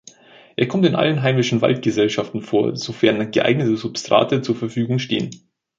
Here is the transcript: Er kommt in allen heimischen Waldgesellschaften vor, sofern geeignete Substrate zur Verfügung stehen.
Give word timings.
Er 0.55 0.67
kommt 0.67 0.87
in 0.87 0.95
allen 0.95 1.21
heimischen 1.21 1.61
Waldgesellschaften 1.61 2.41
vor, 2.41 2.75
sofern 2.75 3.29
geeignete 3.29 3.77
Substrate 3.77 4.41
zur 4.41 4.55
Verfügung 4.55 4.97
stehen. 4.97 5.29